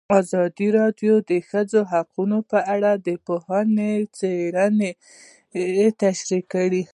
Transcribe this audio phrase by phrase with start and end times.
[0.19, 4.91] ازادي راډیو د د ښځو حقونه په اړه د پوهانو څېړنې
[6.01, 6.83] تشریح کړې.